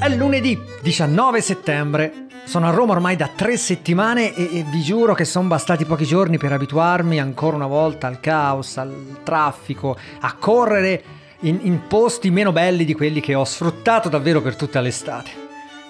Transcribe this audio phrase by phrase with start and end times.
[0.00, 2.26] È lunedì 19 settembre.
[2.44, 6.04] Sono a Roma ormai da tre settimane e, e vi giuro che sono bastati pochi
[6.04, 11.02] giorni per abituarmi ancora una volta al caos, al traffico, a correre
[11.40, 15.30] in, in posti meno belli di quelli che ho sfruttato davvero per tutta l'estate.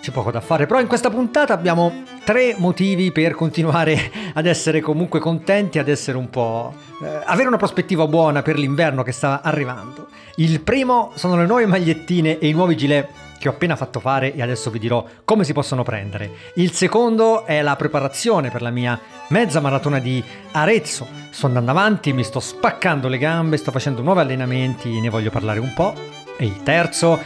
[0.01, 4.81] C'è poco da fare, però in questa puntata abbiamo tre motivi per continuare ad essere
[4.81, 6.73] comunque contenti, ad essere un po'...
[7.03, 10.09] Eh, avere una prospettiva buona per l'inverno che sta arrivando.
[10.37, 14.35] Il primo sono le nuove magliettine e i nuovi gilet che ho appena fatto fare
[14.35, 16.31] e adesso vi dirò come si possono prendere.
[16.55, 18.99] Il secondo è la preparazione per la mia
[19.29, 21.07] mezza maratona di Arezzo.
[21.31, 25.61] Sto andando avanti, mi sto spaccando le gambe, sto facendo nuovi allenamenti, ne voglio parlare
[25.61, 25.95] un po'.
[26.37, 27.19] E il terzo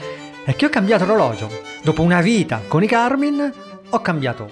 [0.45, 1.49] è che ho cambiato orologio.
[1.83, 3.53] Dopo una vita con i Garmin
[3.91, 4.49] ho cambiato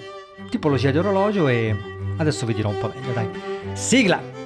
[0.49, 1.75] tipologia di orologio e
[2.17, 3.29] adesso vi dirò un po' meglio, dai.
[3.73, 4.40] Sigla!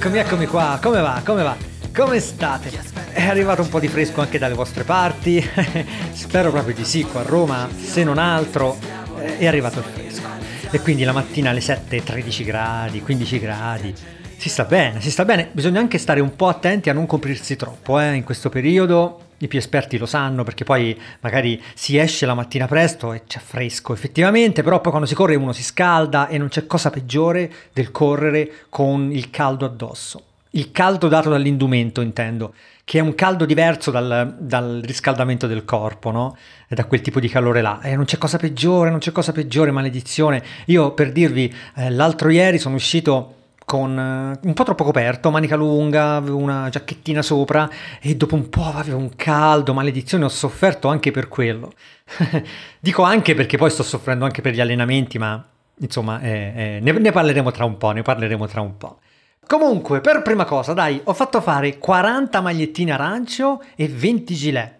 [0.00, 1.54] Eccomi, eccomi qua, come va, come va?
[1.94, 2.70] Come state?
[3.12, 5.46] È arrivato un po' di fresco anche dalle vostre parti?
[6.12, 8.78] Spero proprio di sì, qua a Roma, se non altro,
[9.18, 10.22] eh, è arrivato il fresco.
[10.70, 13.94] E quindi la mattina alle 7, 13 gradi, 15 gradi.
[14.38, 15.50] Si sta bene, si sta bene.
[15.52, 19.48] Bisogna anche stare un po' attenti a non coprirsi troppo, eh, in questo periodo i
[19.48, 23.92] più esperti lo sanno perché poi magari si esce la mattina presto e c'è fresco
[23.92, 27.90] effettivamente, però poi quando si corre uno si scalda e non c'è cosa peggiore del
[27.90, 30.24] correre con il caldo addosso.
[30.54, 36.10] Il caldo dato dall'indumento, intendo, che è un caldo diverso dal, dal riscaldamento del corpo,
[36.10, 36.36] no?
[36.66, 37.80] E da quel tipo di calore là.
[37.80, 40.42] E non c'è cosa peggiore, non c'è cosa peggiore, maledizione.
[40.66, 43.36] Io per dirvi, eh, l'altro ieri sono uscito
[43.70, 48.64] con uh, un po' troppo coperto, manica lunga, una giacchettina sopra e dopo un po'
[48.64, 51.70] avevo un caldo, maledizione, ho sofferto anche per quello.
[52.80, 55.46] Dico anche perché poi sto soffrendo anche per gli allenamenti, ma
[55.78, 58.98] insomma eh, eh, ne, ne parleremo tra un po', ne parleremo tra un po'.
[59.46, 64.79] Comunque, per prima cosa, dai, ho fatto fare 40 magliettine arancio e 20 gilet.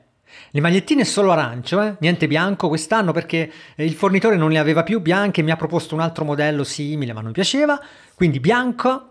[0.51, 1.95] Le magliettine solo arancio, eh?
[2.01, 5.95] niente bianco quest'anno perché eh, il fornitore non le aveva più bianche, mi ha proposto
[5.95, 7.81] un altro modello simile ma non piaceva,
[8.15, 9.07] quindi bianco,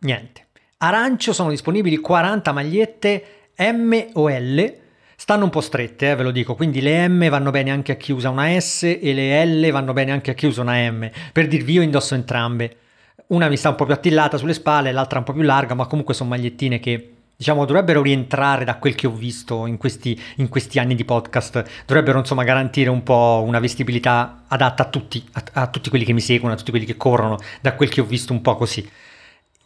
[0.00, 0.48] niente.
[0.78, 3.24] Arancio sono disponibili 40 magliette
[3.56, 4.74] M o L,
[5.16, 7.94] stanno un po' strette, eh, ve lo dico, quindi le M vanno bene anche a
[7.94, 11.08] chi usa una S e le L vanno bene anche a chi usa una M,
[11.32, 12.76] per dirvi io indosso entrambe.
[13.28, 15.86] Una mi sta un po' più attillata sulle spalle, l'altra un po' più larga, ma
[15.86, 17.12] comunque sono magliettine che
[17.42, 21.64] diciamo, dovrebbero rientrare da quel che ho visto in questi, in questi, anni di podcast,
[21.84, 26.12] dovrebbero insomma garantire un po' una vestibilità adatta a tutti, a, a, tutti quelli che
[26.12, 28.88] mi seguono, a tutti quelli che corrono, da quel che ho visto un po' così.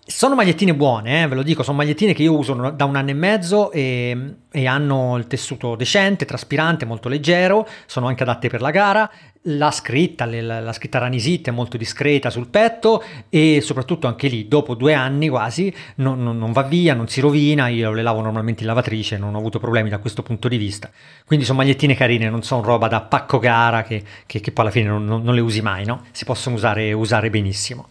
[0.09, 3.11] Sono magliettine buone, eh, ve lo dico, sono magliettine che io uso da un anno
[3.11, 8.61] e mezzo e, e, hanno il tessuto decente, traspirante, molto leggero, sono anche adatte per
[8.61, 9.11] la gara,
[9.49, 14.47] la scritta, la, la scritta Ranisit è molto discreta sul petto e soprattutto anche lì,
[14.47, 18.21] dopo due anni quasi, non, non, non va via, non si rovina, io le lavo
[18.21, 20.89] normalmente in lavatrice, non ho avuto problemi da questo punto di vista.
[21.25, 24.73] Quindi sono magliettine carine, non sono roba da pacco gara che, che, che poi alla
[24.73, 26.05] fine non, non, le usi mai, no?
[26.13, 27.89] Si possono usare, usare benissimo.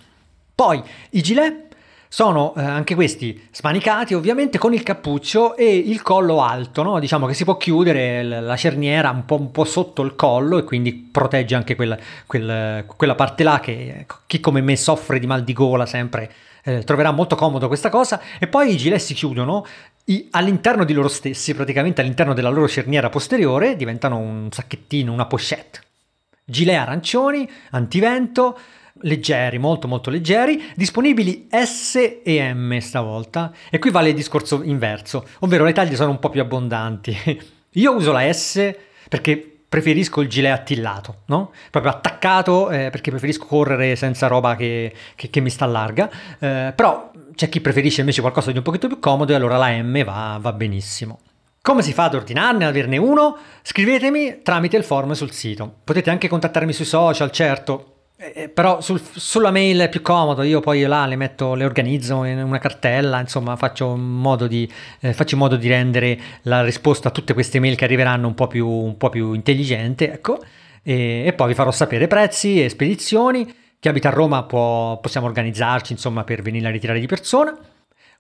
[0.56, 1.75] Poi i gilet
[2.08, 7.00] sono eh, anche questi smanicati ovviamente con il cappuccio e il collo alto, no?
[7.00, 10.64] diciamo che si può chiudere la cerniera un po', un po sotto il collo e
[10.64, 15.44] quindi protegge anche quella, quella, quella parte là che chi come me soffre di mal
[15.44, 16.32] di gola sempre
[16.64, 19.66] eh, troverà molto comodo questa cosa e poi i gilet si chiudono
[20.06, 25.26] i, all'interno di loro stessi, praticamente all'interno della loro cerniera posteriore diventano un sacchettino, una
[25.26, 25.82] pochette.
[26.44, 28.58] Gilet arancioni, antivento,
[29.02, 33.52] leggeri, molto molto leggeri, disponibili S e M stavolta.
[33.70, 37.42] E qui vale il discorso inverso, ovvero le taglie sono un po' più abbondanti.
[37.76, 38.74] Io uso la S
[39.10, 41.52] perché preferisco il gilet attillato, no?
[41.70, 46.10] Proprio attaccato eh, perché preferisco correre senza roba che, che, che mi sta larga.
[46.40, 49.72] Eh, però c'è chi preferisce invece qualcosa di un pochino più comodo e allora la
[49.72, 51.20] M va, va benissimo.
[51.62, 53.38] Come si fa ad ordinarne, ad averne uno?
[53.64, 55.78] Scrivetemi tramite il form sul sito.
[55.84, 60.42] Potete anche contattarmi sui social, certo, eh, eh, però sul, sulla mail è più comodo,
[60.42, 64.72] io poi là le metto, le organizzo in una cartella, insomma faccio in modo di,
[65.02, 68.48] eh, faccio modo di rendere la risposta a tutte queste mail che arriveranno un po'
[68.48, 70.40] più, un po più intelligente, ecco,
[70.82, 75.28] e, e, poi vi farò sapere prezzi e spedizioni, chi abita a Roma può, possiamo
[75.28, 77.54] organizzarci insomma per venire a ritirare di persona,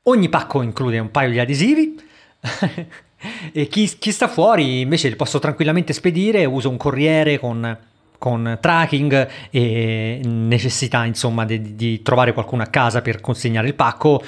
[0.03, 1.97] ogni pacco include un paio di adesivi,
[3.53, 7.93] e chi, chi sta fuori invece li posso tranquillamente spedire, uso un corriere con
[8.25, 14.19] con tracking e necessità insomma di, di, trovare qualcuno a casa per consegnare il pacco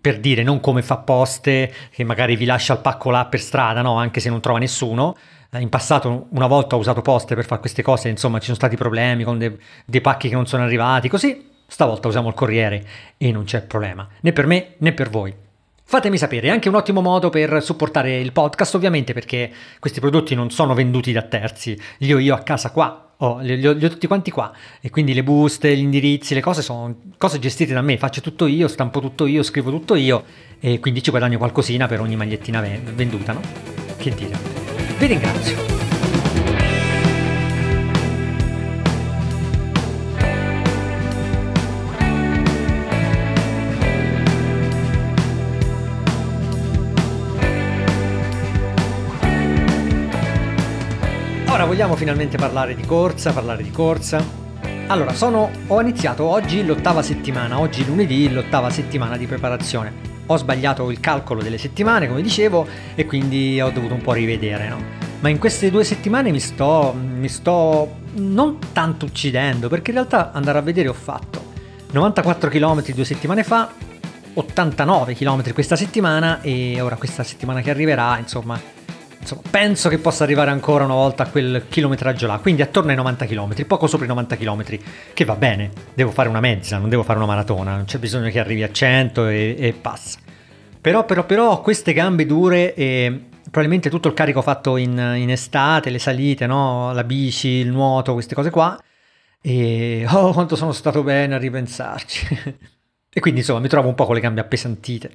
[0.00, 3.82] per dire non come fa poste che magari vi lascia il pacco là per strada
[3.82, 3.94] no?
[3.94, 5.16] anche se non trova nessuno
[5.58, 8.76] in passato una volta ho usato poste per fare queste cose, insomma ci sono stati
[8.76, 12.84] problemi con de- dei pacchi che non sono arrivati, così stavolta usiamo il corriere
[13.16, 15.34] e non c'è problema, né per me né per voi.
[15.90, 19.50] Fatemi sapere, è anche un ottimo modo per supportare il podcast, ovviamente perché
[19.80, 23.66] questi prodotti non sono venduti da terzi, li ho io a casa qua, oh, li,
[23.66, 26.94] ho, li, ho, tutti quanti qua e quindi le buste, gli indirizzi, le cose sono
[27.18, 30.22] cose gestite da me, faccio tutto io, stampo tutto io, scrivo tutto io
[30.60, 33.40] e quindi ci guadagno qualcosina per ogni magliettina venduta, no?
[33.96, 34.38] Che dire.
[34.96, 35.79] Vi ringrazio.
[51.70, 54.20] Vogliamo finalmente parlare di corsa, parlare di corsa.
[54.88, 59.92] Allora, sono, ho iniziato oggi l'ottava settimana, oggi lunedì l'ottava settimana di preparazione.
[60.26, 64.68] Ho sbagliato il calcolo delle settimane, come dicevo, e quindi ho dovuto un po' rivedere,
[64.68, 64.82] no?
[65.20, 70.32] Ma in queste due settimane mi sto, mi sto non tanto uccidendo, perché in realtà
[70.32, 71.52] andare a vedere ho fatto
[71.92, 73.72] 94 km due settimane fa,
[74.34, 78.60] 89 km questa settimana e ora questa settimana che arriverà, insomma,
[79.20, 82.96] insomma, penso che possa arrivare ancora una volta a quel chilometraggio là, quindi attorno ai
[82.96, 84.64] 90 km, poco sopra i 90 km,
[85.12, 88.30] che va bene, devo fare una mezza, non devo fare una maratona, non c'è bisogno
[88.30, 90.18] che arrivi a 100 e, e passa.
[90.80, 95.30] Però, però, però ho queste gambe dure e probabilmente tutto il carico fatto in, in
[95.30, 96.92] estate, le salite, no?
[96.92, 98.80] la bici, il nuoto, queste cose qua,
[99.42, 102.38] e oh quanto sono stato bene a ripensarci.
[103.12, 105.10] e quindi insomma mi trovo un po' con le gambe appesantite,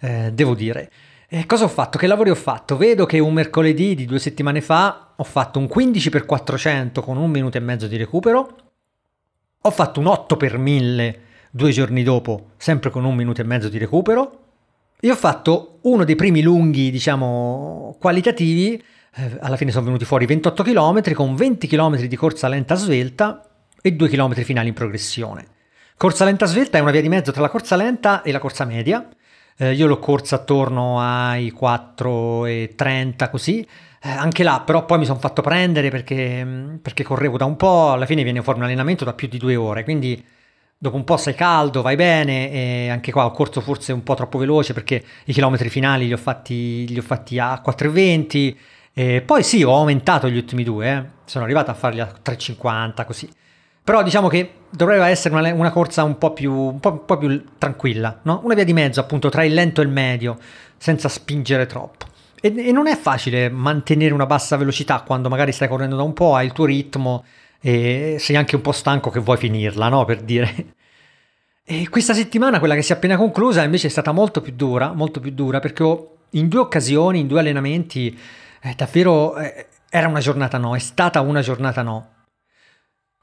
[0.00, 0.90] eh, devo dire.
[1.32, 1.96] E cosa ho fatto?
[1.96, 2.76] Che lavori ho fatto?
[2.76, 7.56] Vedo che un mercoledì di due settimane fa ho fatto un 15x400 con un minuto
[7.56, 8.56] e mezzo di recupero.
[9.60, 11.14] Ho fatto un 8x1000
[11.52, 14.38] due giorni dopo, sempre con un minuto e mezzo di recupero.
[14.98, 18.82] E ho fatto uno dei primi lunghi, diciamo, qualitativi.
[19.14, 23.48] Eh, alla fine sono venuti fuori 28 km con 20 km di corsa lenta svelta
[23.80, 25.46] e 2 km finali in progressione.
[25.96, 28.64] Corsa lenta svelta è una via di mezzo tra la corsa lenta e la corsa
[28.64, 29.08] media
[29.60, 33.66] eh, io l'ho corsa attorno ai 4,30 così.
[34.02, 37.56] Eh, anche là, però poi mi sono fatto prendere perché, mm, perché, correvo da un
[37.56, 40.24] po', alla fine viene fuori un allenamento da più di due ore, quindi
[40.78, 44.14] dopo un po' sei caldo, vai bene e anche qua ho corso forse un po'
[44.14, 48.56] troppo veloce perché i chilometri finali li ho fatti, li ho fatti a 4,20
[48.94, 51.04] e poi sì, ho aumentato gli ultimi due, eh.
[51.26, 53.28] sono arrivato a farli a 3,50 così.
[53.82, 57.18] Però diciamo che dovrebbe essere una, una corsa un po, più, un, po', un po'
[57.18, 58.40] più tranquilla, no?
[58.44, 60.38] una via di mezzo appunto tra il lento e il medio,
[60.76, 62.06] senza spingere troppo.
[62.40, 66.12] E, e, non è facile mantenere una bassa velocità quando magari stai correndo da un
[66.12, 67.24] po', hai il tuo ritmo
[67.60, 70.04] e sei anche un po' stanco che vuoi finirla, no?
[70.04, 70.74] Per dire.
[71.64, 74.92] E questa settimana, quella che si è appena conclusa, invece è stata molto più dura,
[74.92, 75.84] molto più dura, perché
[76.30, 78.18] in due occasioni, in due allenamenti,
[78.60, 82.08] eh, davvero eh, era una giornata no, è stata una giornata no.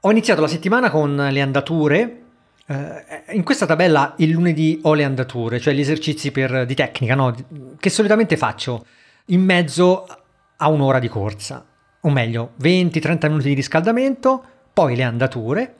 [0.02, 2.22] Ho iniziato la settimana con le andature.
[2.66, 7.16] Eh, in questa tabella il lunedì ho le andature, cioè gli esercizi per, di tecnica,
[7.16, 7.34] no?
[7.80, 8.86] che solitamente faccio
[9.26, 10.06] in mezzo
[10.56, 11.66] a un'ora di corsa,
[12.00, 15.74] o meglio 20-30 minuti di riscaldamento, poi le andature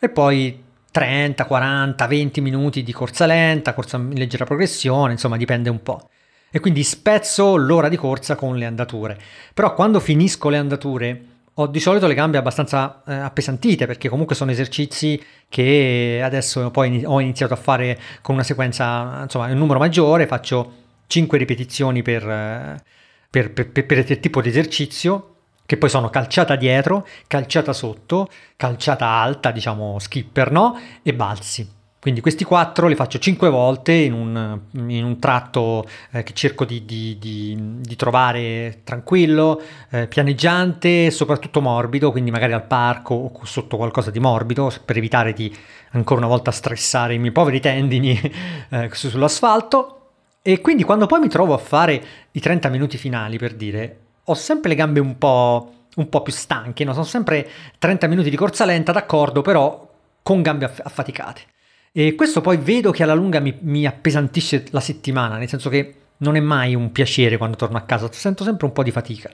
[0.00, 5.70] e poi 30, 40, 20 minuti di corsa lenta, corsa in leggera progressione, insomma dipende
[5.70, 6.08] un po'.
[6.50, 9.16] E quindi spezzo l'ora di corsa con le andature.
[9.54, 11.24] Però quando finisco le andature
[11.60, 17.02] ho di solito le gambe abbastanza eh, appesantite perché comunque sono esercizi che adesso poi
[17.04, 20.72] ho iniziato a fare con una sequenza, insomma, un numero maggiore, faccio
[21.06, 22.82] 5 ripetizioni per, eh,
[23.28, 25.34] per, per, per, per tipo di esercizio
[25.66, 30.76] che poi sono calciata dietro, calciata sotto, calciata alta, diciamo skipper, no?
[31.02, 31.79] E balzi.
[32.00, 36.64] Quindi questi quattro li faccio cinque volte in un, in un tratto eh, che cerco
[36.64, 43.14] di, di, di, di trovare tranquillo, eh, pianeggiante e soprattutto morbido, quindi magari al parco
[43.14, 45.54] o sotto qualcosa di morbido per evitare di
[45.90, 48.18] ancora una volta stressare i miei poveri tendini
[48.70, 49.96] eh, sull'asfalto.
[50.40, 54.34] E quindi quando poi mi trovo a fare i 30 minuti finali per dire, ho
[54.34, 56.94] sempre le gambe un po', un po più stanche, no?
[56.94, 59.86] sono sempre 30 minuti di corsa lenta, d'accordo, però
[60.22, 61.58] con gambe affaticate.
[61.92, 65.94] E questo poi vedo che alla lunga mi, mi appesantisce la settimana, nel senso che
[66.18, 69.30] non è mai un piacere quando torno a casa, sento sempre un po' di fatica.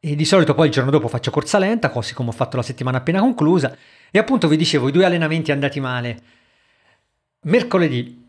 [0.00, 2.62] E di solito poi il giorno dopo faccio corsa lenta, così come ho fatto la
[2.62, 3.76] settimana appena conclusa.
[4.10, 6.22] E appunto vi dicevo, i due allenamenti andati male.
[7.42, 8.24] Mercoledì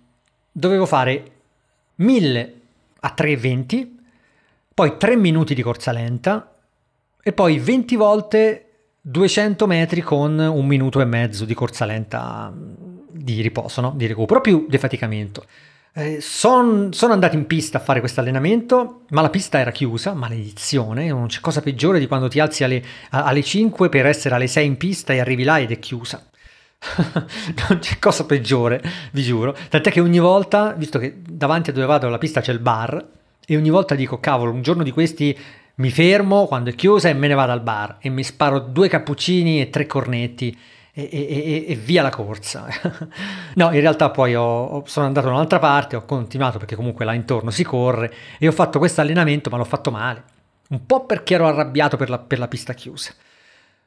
[0.51, 1.31] dovevo fare
[1.95, 2.53] 1000
[2.99, 3.87] a 3,20,
[4.73, 6.53] poi 3 minuti di corsa lenta
[7.21, 8.65] e poi 20 volte
[9.01, 12.53] 200 metri con un minuto e mezzo di corsa lenta
[13.17, 13.93] di riposo, no?
[13.95, 15.45] di recupero, più defaticamento.
[15.93, 20.13] Eh, son, sono andato in pista a fare questo allenamento, ma la pista era chiusa,
[20.13, 24.47] maledizione, non c'è cosa peggiore di quando ti alzi alle, alle 5 per essere alle
[24.47, 26.23] 6 in pista e arrivi là ed è chiusa.
[27.69, 28.81] non c'è cosa peggiore,
[29.11, 29.55] vi giuro.
[29.69, 33.03] Tant'è che ogni volta, visto che davanti a dove vado alla pista c'è il bar,
[33.43, 35.35] e ogni volta dico, cavolo, un giorno di questi
[35.75, 38.87] mi fermo quando è chiusa e me ne vado al bar e mi sparo due
[38.87, 40.57] cappuccini e tre cornetti
[40.97, 42.65] e, e, e, via la corsa.
[43.53, 47.13] no, in realtà poi ho, sono andato da un'altra parte, ho continuato perché comunque là
[47.13, 50.23] intorno si corre e ho fatto questo allenamento ma l'ho fatto male.
[50.69, 53.13] Un po' perché ero arrabbiato per la, per la pista chiusa.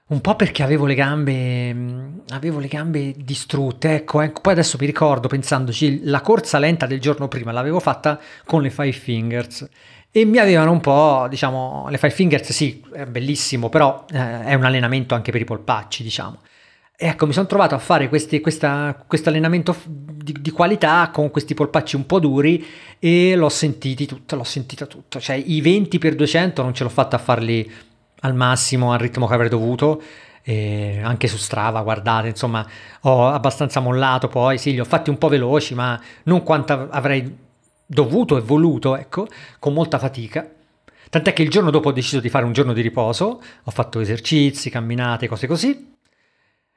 [0.07, 1.77] Un po' perché avevo le gambe,
[2.29, 7.01] avevo le gambe distrutte, ecco, ecco, poi adesso mi ricordo pensandoci, la corsa lenta del
[7.01, 9.69] giorno prima l'avevo fatta con le Five Fingers
[10.11, 14.55] e mi avevano un po', diciamo, le Five Fingers sì, è bellissimo, però eh, è
[14.55, 16.39] un allenamento anche per i polpacci, diciamo.
[17.03, 18.69] Ecco, mi sono trovato a fare questo
[19.31, 22.63] allenamento di, di, qualità con questi polpacci un po' duri
[22.99, 25.19] e l'ho sentito tutto, l'ho sentito tutto.
[25.19, 27.73] Cioè i 20 x 200 non ce l'ho fatta a farli
[28.21, 30.03] al massimo, al ritmo che avrei dovuto.
[30.43, 32.69] E anche su Strava, guardate, insomma,
[33.01, 37.35] ho abbastanza mollato poi, sì, li ho fatti un po' veloci, ma non quanto avrei
[37.87, 39.27] dovuto e voluto, ecco,
[39.59, 40.47] con molta fatica.
[41.09, 44.01] Tant'è che il giorno dopo ho deciso di fare un giorno di riposo, ho fatto
[44.01, 45.97] esercizi, camminate, cose così,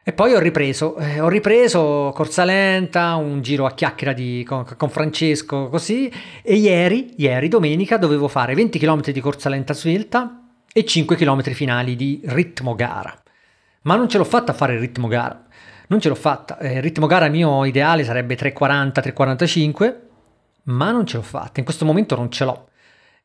[0.05, 4.65] e poi ho ripreso, eh, ho ripreso corsa lenta, un giro a chiacchiera di, con,
[4.75, 10.41] con, Francesco, così, e ieri, ieri, domenica, dovevo fare 20 km di corsa lenta svelta
[10.73, 13.17] e 5 km finali di ritmo gara.
[13.83, 15.41] Ma non ce l'ho fatta a fare il ritmo gara,
[15.87, 16.57] non ce l'ho fatta.
[16.57, 19.95] Eh, il ritmo gara mio ideale sarebbe 3,40, 3,45,
[20.63, 22.67] ma non ce l'ho fatta, in questo momento non ce l'ho.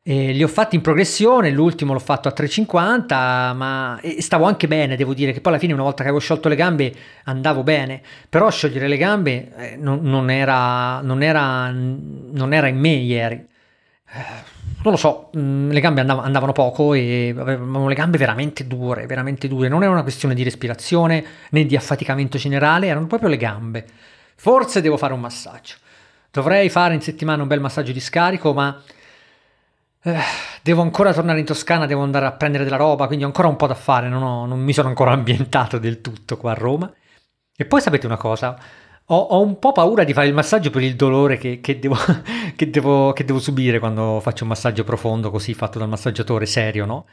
[0.01, 4.95] E li ho fatti in progressione, l'ultimo l'ho fatto a 3,50, ma stavo anche bene,
[4.95, 6.93] devo dire che poi alla fine una volta che avevo sciolto le gambe
[7.25, 12.79] andavo bene, però sciogliere le gambe eh, non, non, era, non, era, non, era, in
[12.79, 13.35] me ieri.
[13.35, 18.65] Eh, non lo so, mm, le gambe andavano, andavano poco e avevamo le gambe veramente
[18.65, 19.67] dure, veramente dure.
[19.67, 23.85] Non era una questione di respirazione né di affaticamento generale, erano proprio le gambe.
[24.35, 25.75] Forse devo fare un massaggio.
[26.31, 28.81] Dovrei fare in settimana un bel massaggio di scarico, ma
[30.01, 30.17] eh,
[30.61, 33.57] devo ancora tornare in Toscana, devo andare a prendere della roba, quindi ho ancora un
[33.57, 36.91] po' da fare, non, ho, non mi sono ancora ambientato del tutto qua a Roma.
[37.55, 38.57] E poi sapete una cosa,
[39.11, 41.97] ho, ho un po' paura di fare il massaggio per il dolore che, che, devo,
[42.55, 46.85] che, devo, che, devo, subire quando faccio un massaggio profondo così fatto dal massaggiatore serio,
[46.85, 47.05] no?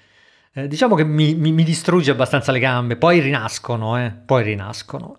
[0.52, 5.18] Eh, diciamo che mi, mi, mi, distrugge abbastanza le gambe, poi rinascono, eh, poi rinascono.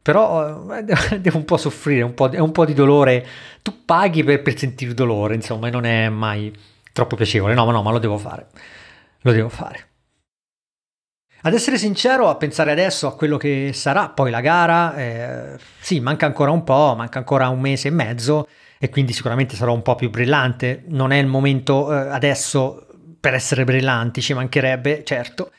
[0.00, 0.84] Però eh,
[1.20, 3.26] devo un po' soffrire, un po', è un po' di dolore.
[3.62, 6.52] Tu paghi per, per sentire dolore, insomma, e non è mai
[6.98, 7.54] troppo piacevole.
[7.54, 8.48] No, ma no, ma lo devo fare.
[9.20, 9.86] Lo devo fare.
[11.42, 16.00] Ad essere sincero, a pensare adesso a quello che sarà poi la gara, eh, sì,
[16.00, 18.48] manca ancora un po', manca ancora un mese e mezzo
[18.80, 20.82] e quindi sicuramente sarò un po' più brillante.
[20.88, 22.86] Non è il momento eh, adesso
[23.20, 25.52] per essere brillanti, ci mancherebbe, certo.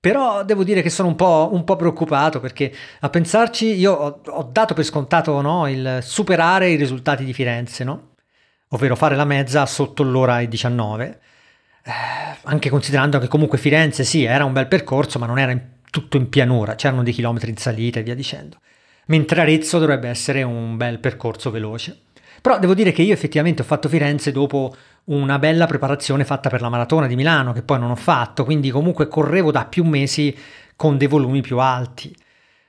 [0.00, 4.20] Però devo dire che sono un po', un po preoccupato perché a pensarci io ho,
[4.24, 8.14] ho dato per scontato no, il superare i risultati di Firenze, no?
[8.68, 11.20] Ovvero fare la mezza sotto l'ora e 19,
[11.84, 11.90] eh,
[12.42, 16.16] anche considerando che comunque Firenze sì, era un bel percorso, ma non era in, tutto
[16.16, 18.58] in pianura, c'erano dei chilometri in salita e via dicendo.
[19.06, 22.00] Mentre Arezzo dovrebbe essere un bel percorso veloce.
[22.42, 26.60] Però devo dire che io effettivamente ho fatto Firenze dopo una bella preparazione fatta per
[26.60, 30.36] la maratona di Milano, che poi non ho fatto, quindi comunque correvo da più mesi
[30.74, 32.14] con dei volumi più alti.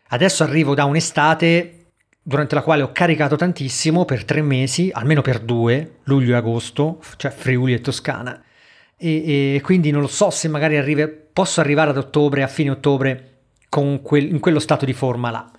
[0.10, 1.77] Adesso arrivo da un'estate
[2.28, 7.00] durante la quale ho caricato tantissimo per tre mesi, almeno per due, luglio e agosto,
[7.16, 8.44] cioè Friuli e Toscana.
[8.98, 12.72] E, e quindi non lo so se magari arrivi, posso arrivare ad ottobre, a fine
[12.72, 13.36] ottobre,
[13.70, 15.50] quel, in quello stato di forma là.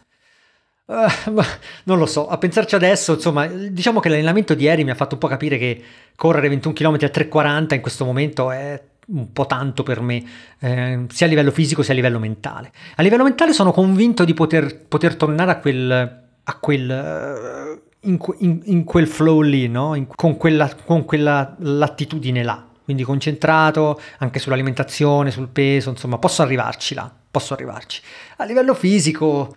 [0.85, 1.43] Uh,
[1.85, 5.15] non lo so, a pensarci adesso, insomma, diciamo che l'allenamento di ieri mi ha fatto
[5.15, 5.83] un po' capire che
[6.17, 10.23] correre 21 km a 3,40 in questo momento è un po' tanto per me,
[10.59, 12.73] eh, sia a livello fisico sia a livello mentale.
[12.97, 18.19] A livello mentale sono convinto di poter, poter tornare a quel a quel, eh, in,
[18.39, 19.95] in, in, quel flow lì, no?
[19.95, 22.65] in, con, quella, con quella latitudine là.
[22.83, 28.01] Quindi concentrato anche sull'alimentazione, sul peso, insomma, posso arrivarci là, posso arrivarci.
[28.39, 29.57] A livello fisico,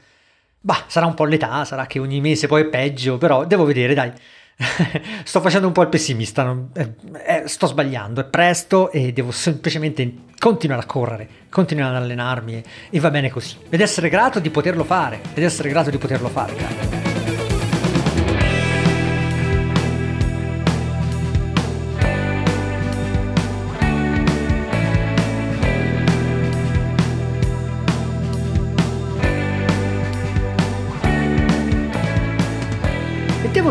[0.60, 3.94] bah, sarà un po' l'età, sarà che ogni mese poi è peggio, però devo vedere,
[3.94, 4.12] dai.
[5.24, 6.94] sto facendo un po' il pessimista, non, eh,
[7.26, 12.64] eh, sto sbagliando, è presto e devo semplicemente continuare a correre, continuare ad allenarmi e,
[12.90, 13.58] e va bene così.
[13.70, 17.01] Ed essere grato di poterlo fare, ed essere grato di poterlo fare, caro.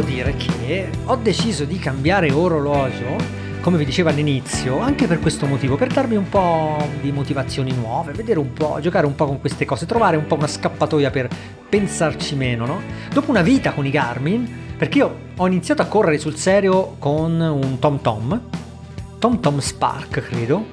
[0.01, 5.45] Devo dire che ho deciso di cambiare orologio come vi dicevo all'inizio, anche per questo
[5.45, 9.39] motivo, per darmi un po' di motivazioni nuove, vedere un po', giocare un po' con
[9.39, 11.29] queste cose, trovare un po' una scappatoia per
[11.69, 12.81] pensarci meno, no?
[13.13, 17.39] Dopo una vita con i Garmin, perché io ho iniziato a correre sul serio con
[17.39, 18.41] un Tom Tom,
[19.19, 20.65] Tom Tom Spark credo,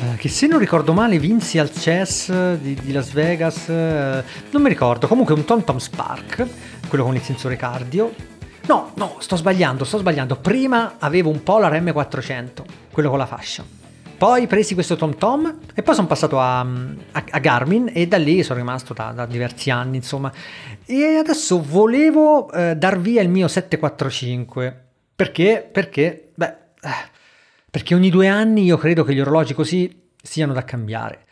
[0.00, 4.62] eh, che se non ricordo male vinsi al chess di, di Las Vegas, eh, non
[4.62, 6.46] mi ricordo, comunque un Tom Tom Spark,
[6.88, 8.36] quello con il sensore cardio,
[8.68, 10.36] No, no, sto sbagliando, sto sbagliando.
[10.36, 13.64] Prima avevo un Polar M400, quello con la fascia.
[14.18, 18.18] Poi presi questo Tom Tom e poi sono passato a, a, a Garmin e da
[18.18, 20.30] lì sono rimasto da, da, diversi anni, insomma.
[20.84, 24.84] E adesso volevo eh, dar via il mio 745.
[25.16, 25.66] Perché?
[25.72, 26.32] Perché?
[26.34, 27.08] Beh, eh,
[27.70, 31.24] perché ogni due anni io credo che gli orologi così siano da cambiare.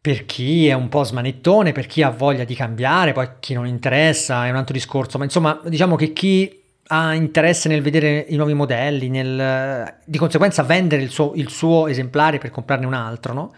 [0.00, 3.66] Per chi è un po' smanettone, per chi ha voglia di cambiare, poi chi non
[3.66, 8.36] interessa è un altro discorso, ma insomma diciamo che chi ha interesse nel vedere i
[8.36, 13.32] nuovi modelli, nel, di conseguenza vendere il suo, il suo, esemplare per comprarne un altro,
[13.32, 13.54] no?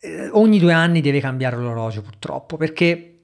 [0.00, 3.20] Eh, ogni due anni deve cambiare l'orologio purtroppo, perché,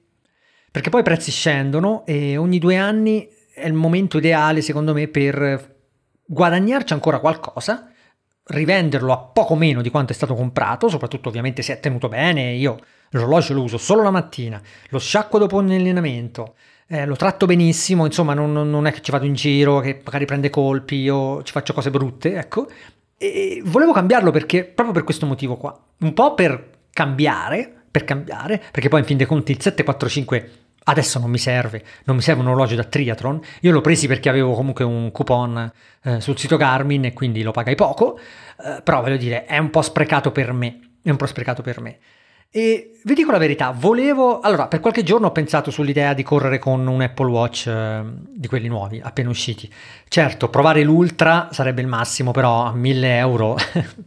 [0.71, 5.07] perché poi i prezzi scendono e ogni due anni è il momento ideale secondo me
[5.07, 5.75] per
[6.25, 7.91] guadagnarci ancora qualcosa,
[8.47, 12.53] rivenderlo a poco meno di quanto è stato comprato, soprattutto ovviamente se è tenuto bene,
[12.53, 12.77] io
[13.09, 16.55] l'orologio lo uso solo la mattina, lo sciacquo dopo un allenamento,
[16.87, 20.25] eh, lo tratto benissimo, insomma non, non, è che ci vado in giro, che magari
[20.25, 22.67] prende colpi o ci faccio cose brutte, ecco.
[23.17, 28.61] E volevo cambiarlo perché, proprio per questo motivo qua, un po' per cambiare, per cambiare,
[28.71, 32.41] perché poi in fin dei conti il 745 adesso non mi serve, non mi serve
[32.41, 35.71] un orologio da triathlon, io l'ho presi perché avevo comunque un coupon
[36.03, 39.69] eh, sul sito Garmin e quindi lo pagai poco, eh, però voglio dire è un
[39.69, 41.97] po' sprecato per me, è un po' sprecato per me.
[42.51, 44.39] E vi dico la verità, volevo...
[44.39, 48.01] Allora, per qualche giorno ho pensato sull'idea di correre con un Apple Watch eh,
[48.33, 49.69] di quelli nuovi, appena usciti.
[50.07, 53.57] Certo, provare l'Ultra sarebbe il massimo, però a 1000 euro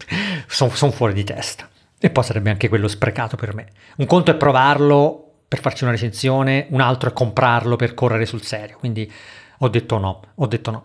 [0.48, 1.68] sono son fuori di testa.
[2.00, 3.66] E poi sarebbe anche quello sprecato per me.
[3.96, 8.42] Un conto è provarlo per farci una recensione, un altro è comprarlo per correre sul
[8.42, 8.76] serio.
[8.78, 9.10] Quindi
[9.58, 10.84] ho detto no, ho detto no.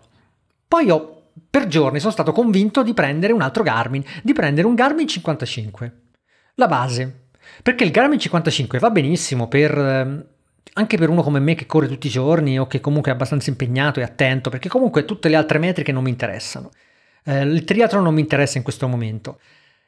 [0.66, 4.74] Poi ho, per giorni sono stato convinto di prendere un altro Garmin, di prendere un
[4.74, 6.00] Garmin 55.
[6.54, 7.26] La base,
[7.62, 10.24] perché il Garmin 55 va benissimo per, ehm,
[10.74, 13.50] anche per uno come me che corre tutti i giorni o che comunque è abbastanza
[13.50, 16.70] impegnato e attento, perché comunque tutte le altre metriche non mi interessano.
[17.24, 19.38] Eh, il triathlon non mi interessa in questo momento.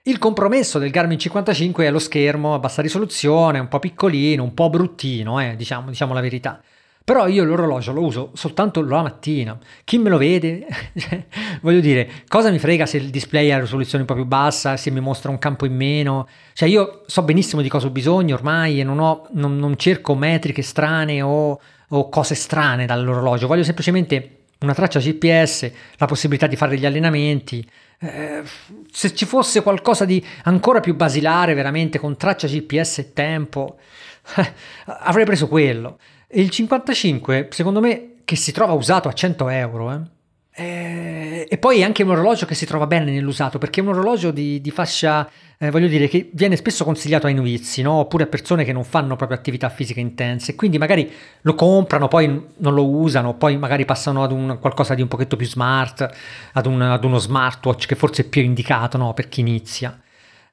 [0.08, 4.54] Il compromesso del Garmin 55 è lo schermo a bassa risoluzione, un po' piccolino, un
[4.54, 6.62] po' bruttino, eh, diciamo, diciamo la verità.
[7.02, 9.58] Però io l'orologio lo uso soltanto la mattina.
[9.82, 10.64] Chi me lo vede?
[11.60, 14.92] Voglio dire, cosa mi frega se il display ha risoluzione un po' più bassa, se
[14.92, 16.28] mi mostra un campo in meno?
[16.52, 20.14] Cioè io so benissimo di cosa ho bisogno ormai e non, ho, non, non cerco
[20.14, 23.48] metriche strane o, o cose strane dall'orologio.
[23.48, 27.68] Voglio semplicemente una traccia GPS, la possibilità di fare degli allenamenti.
[27.98, 28.42] Eh,
[28.90, 33.78] se ci fosse qualcosa di ancora più basilare, veramente con traccia GPS e tempo,
[34.36, 34.52] eh,
[34.84, 35.98] avrei preso quello.
[36.26, 40.00] E il 55, secondo me, che si trova usato a 100 euro, eh?
[41.48, 44.30] E, poi è anche un orologio che si trova bene nell'usato, perché è un orologio
[44.30, 45.28] di, di fascia,
[45.58, 47.92] eh, voglio dire, che viene spesso consigliato ai novizi, no?
[47.92, 51.10] oppure a persone che non fanno proprio attività fisiche intense, quindi magari
[51.42, 55.36] lo comprano, poi non lo usano, poi magari passano ad un qualcosa di un pochetto
[55.36, 56.08] più smart,
[56.52, 59.14] ad, un, ad uno smartwatch che forse è più indicato no?
[59.14, 60.00] per chi inizia,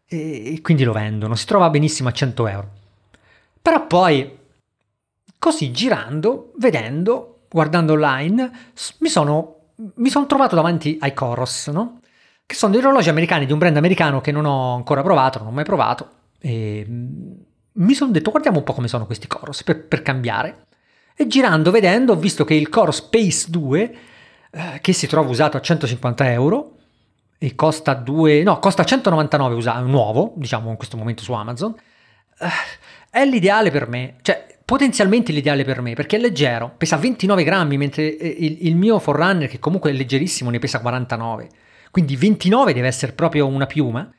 [0.08, 2.70] e, e quindi lo vendono, si trova benissimo a 100 euro.
[3.62, 4.42] Però poi
[5.44, 8.50] Così girando, vedendo, guardando online,
[9.00, 12.00] mi sono, mi sono trovato davanti ai Coros, no?
[12.46, 15.48] Che sono dei orologi americani di un brand americano che non ho ancora provato, non
[15.48, 16.10] ho mai provato.
[16.40, 17.32] E mm,
[17.74, 20.66] mi sono detto guardiamo un po' come sono questi Coros per, per cambiare.
[21.16, 23.96] E girando, vedendo, ho visto che il Coros Space 2,
[24.52, 26.78] eh, che si trova usato a 150 euro,
[27.38, 31.76] e costa 2, no, costa 199 usato, nuovo, diciamo in questo momento su Amazon,
[32.40, 32.48] eh,
[33.10, 34.16] è l'ideale per me.
[34.22, 38.76] Cioè, potenzialmente l'ideale per me perché è leggero, pesa 29 grammi, mentre eh, il, il
[38.76, 41.50] mio Forerunner, che comunque è leggerissimo, ne pesa 49.
[41.92, 44.10] Quindi 29 deve essere proprio una piuma.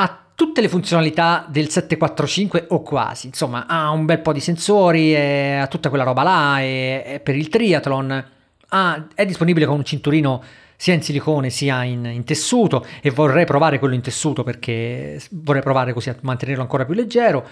[0.00, 5.16] Ha tutte le funzionalità del 745 o quasi, insomma, ha un bel po' di sensori,
[5.16, 8.24] ha tutta quella roba là, è, è per il triathlon,
[8.68, 10.42] ha, è disponibile con un cinturino
[10.76, 15.60] sia in silicone sia in, in, tessuto e vorrei provare quello in tessuto perché vorrei
[15.60, 17.44] provare così a mantenerlo ancora più leggero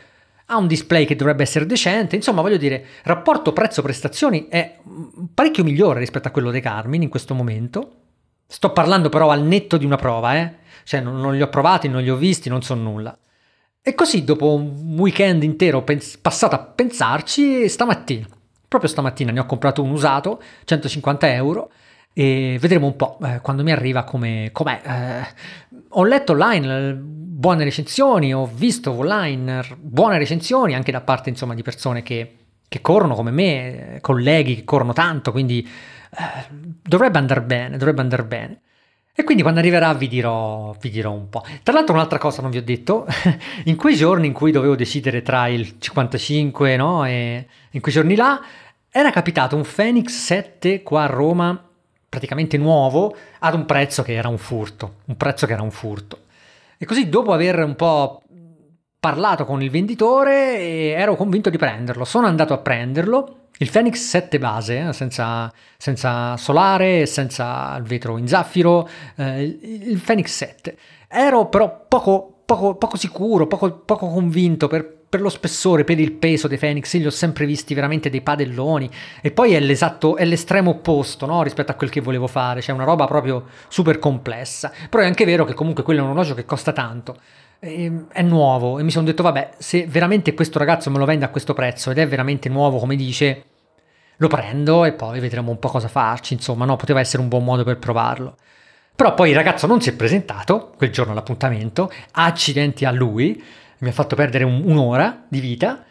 [0.46, 4.78] ha un display che dovrebbe essere decente, insomma voglio dire, rapporto prezzo-prestazioni è
[5.34, 7.92] parecchio migliore rispetto a quello dei Carmin in questo momento.
[8.46, 10.54] Sto parlando però al netto di una prova, eh?
[10.84, 13.16] cioè non, non li ho provati, non li ho visti, non so nulla.
[13.82, 18.26] E così dopo un weekend intero pens- passato a pensarci, stamattina,
[18.68, 21.70] Proprio stamattina ne ho comprato un usato, 150 euro,
[22.18, 24.80] e vedremo un po' eh, quando mi arriva come, com'è.
[24.82, 25.26] Eh,
[25.90, 31.52] ho letto online eh, buone recensioni, ho visto online buone recensioni anche da parte insomma
[31.52, 36.46] di persone che, che corrono come me, colleghi che corrono tanto, quindi eh,
[36.82, 38.60] dovrebbe andare bene, dovrebbe andare bene.
[39.14, 41.44] E quindi quando arriverà vi dirò, vi dirò un po'.
[41.62, 43.06] Tra l'altro un'altra cosa non vi ho detto,
[43.64, 48.14] in quei giorni in cui dovevo decidere tra il 55 no, e in quei giorni
[48.14, 48.40] là,
[48.90, 51.60] era capitato un Phoenix 7 qua a Roma
[52.08, 56.24] praticamente nuovo ad un prezzo che era un furto, un prezzo che era un furto.
[56.78, 58.22] E così dopo aver un po'
[58.98, 64.38] parlato con il venditore ero convinto di prenderlo, sono andato a prenderlo, il Phoenix 7
[64.38, 70.76] base, eh, senza, senza solare, senza il vetro in zaffiro, eh, il Phoenix 7.
[71.08, 76.12] Ero però poco, poco, poco sicuro, poco, poco convinto per per lo spessore, per il
[76.12, 78.90] peso dei Phoenix, li ho sempre visti veramente dei padelloni.
[79.20, 81.42] E poi è l'esatto, è l'estremo opposto no?
[81.42, 84.72] rispetto a quel che volevo fare, cioè una roba proprio super complessa.
[84.90, 87.16] Però è anche vero che comunque quello è un orologio che costa tanto.
[87.58, 91.30] È nuovo e mi sono detto, vabbè, se veramente questo ragazzo me lo vende a
[91.30, 93.44] questo prezzo ed è veramente nuovo, come dice,
[94.18, 96.34] lo prendo e poi vedremo un po' cosa farci.
[96.34, 98.36] Insomma, no, poteva essere un buon modo per provarlo.
[98.94, 103.42] Però poi il ragazzo non si è presentato quel giorno all'appuntamento, accidenti a lui
[103.78, 105.84] mi ha fatto perdere un, un'ora di vita.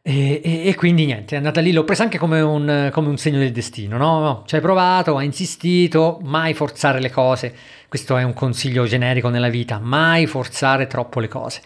[0.00, 3.18] E, e, e, quindi niente, è andata lì, l'ho presa anche come un, come un
[3.18, 4.20] segno del destino, no?
[4.20, 4.42] no?
[4.46, 7.54] Ci hai provato, hai insistito, mai forzare le cose.
[7.88, 11.60] Questo è un consiglio generico nella vita, mai forzare troppo le cose.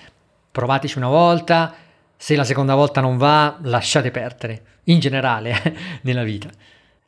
[0.51, 1.75] Provateci una volta,
[2.17, 6.49] se la seconda volta non va, lasciate perdere, in generale, nella vita.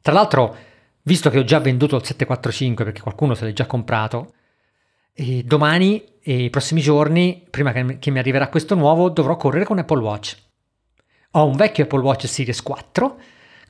[0.00, 0.56] Tra l'altro,
[1.02, 4.34] visto che ho già venduto il 745 perché qualcuno se l'è già comprato,
[5.14, 9.78] e domani e i prossimi giorni, prima che, mi arriverà questo nuovo, dovrò correre con
[9.78, 10.36] Apple Watch.
[11.32, 13.16] Ho un vecchio Apple Watch Series 4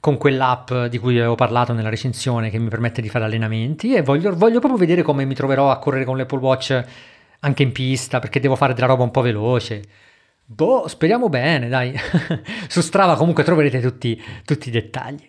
[0.00, 4.02] con quell'app di cui avevo parlato nella recensione che mi permette di fare allenamenti e
[4.02, 6.84] voglio, voglio, proprio vedere come mi troverò a correre con l'Apple Watch
[7.40, 9.82] anche in pista perché devo fare della roba un po' veloce.
[10.46, 11.98] Boh, speriamo bene, dai.
[12.68, 15.28] Su Strava comunque troverete tutti, tutti i dettagli.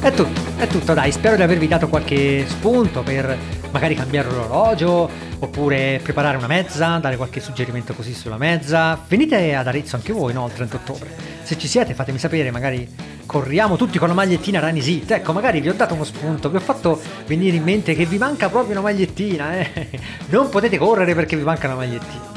[0.00, 3.36] È tutto, è tutto, dai, spero di avervi dato qualche spunto per
[3.70, 9.02] magari cambiare l'orologio oppure preparare una mezza, dare qualche suggerimento così sulla mezza.
[9.08, 10.46] Venite ad Arezzo anche voi, no?
[10.46, 11.10] Il 30 ottobre.
[11.42, 12.88] Se ci siete fatemi sapere, magari
[13.26, 15.10] corriamo tutti con la magliettina Rani Sit.
[15.10, 18.18] Ecco, magari vi ho dato uno spunto, vi ho fatto venire in mente che vi
[18.18, 19.90] manca proprio una magliettina, eh?
[20.30, 22.32] Non potete correre perché vi manca una magliettina.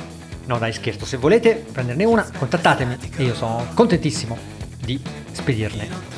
[0.45, 4.37] No dai scherzo, se volete prenderne una contattatemi e io sono contentissimo
[4.83, 4.99] di
[5.31, 6.08] spedirne.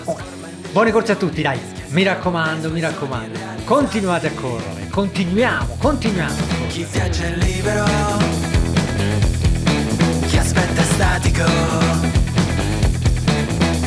[0.71, 1.59] Buone corse a tutti, dai.
[1.89, 3.37] Mi raccomando, mi raccomando.
[3.65, 4.87] Continuate a correre.
[4.89, 6.33] Continuiamo, continuiamo.
[6.69, 7.83] Chi viaggia è libero.
[10.27, 11.43] Chi aspetta è statico.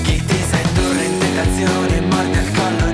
[0.03, 2.94] Chi ti sa indurre in tentazione, morte al collo